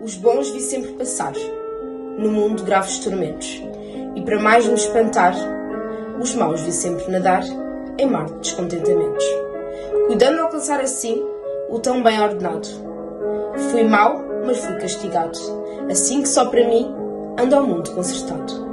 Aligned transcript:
Os 0.00 0.16
bons 0.16 0.50
vi 0.50 0.60
sempre 0.60 0.92
passar, 0.92 1.32
no 2.18 2.30
mundo 2.30 2.64
graves 2.64 2.98
tormentos, 2.98 3.62
e 4.14 4.22
para 4.22 4.40
mais 4.40 4.66
me 4.66 4.74
espantar, 4.74 5.34
os 6.20 6.34
maus 6.34 6.60
vi 6.60 6.72
sempre 6.72 7.10
nadar 7.10 7.42
em 7.98 8.06
mar 8.06 8.26
de 8.26 8.38
descontentamentos. 8.40 9.24
Cuidando 10.06 10.34
de 10.34 10.40
alcançar 10.40 10.80
assim 10.80 11.22
o 11.68 11.78
tão 11.78 12.02
bem 12.02 12.20
ordenado. 12.20 12.68
Fui 13.70 13.84
mau, 13.84 14.22
mas 14.44 14.58
fui 14.58 14.76
castigado, 14.78 15.38
assim 15.90 16.22
que 16.22 16.28
só 16.28 16.46
para 16.46 16.66
mim 16.66 16.92
anda 17.38 17.60
o 17.60 17.66
mundo 17.66 17.90
consertado. 17.92 18.71